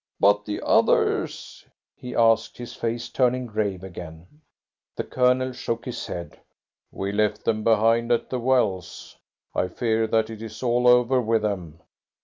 [0.19, 1.63] "But the others?"
[1.95, 4.25] he asked, his face turning grave again.
[4.95, 6.39] The Colonel shook his head.
[6.91, 9.17] "We left them behind at the wells.
[9.53, 11.83] I fear that it is all over with them."